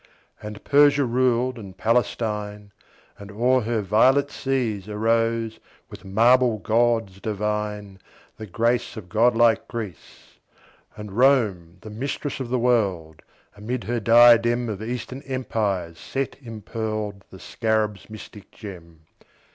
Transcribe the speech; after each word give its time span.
And 0.41 0.63
Persia 0.63 1.05
ruled 1.05 1.59
and 1.59 1.77
Palestine; 1.77 2.71
And 3.19 3.29
o'er 3.29 3.61
her 3.61 3.81
violet 3.83 4.31
seas 4.31 4.89
Arose, 4.89 5.59
with 5.91 6.03
marble 6.03 6.57
gods 6.57 7.19
divine, 7.21 7.99
The 8.37 8.47
grace 8.47 8.97
of 8.97 9.09
god 9.09 9.35
like 9.35 9.67
Greece. 9.67 10.39
And 10.97 11.11
Rome, 11.15 11.77
the 11.81 11.91
Mistress 11.91 12.39
of 12.39 12.49
the 12.49 12.57
World, 12.57 13.21
Amid 13.55 13.83
her 13.83 13.99
diadem 13.99 14.69
Of 14.69 14.81
Eastern 14.81 15.21
Empires 15.21 15.99
set 15.99 16.35
impearled 16.41 17.23
The 17.29 17.39
Scarab's 17.39 18.09
mystic 18.09 18.49
gem. 18.49 19.01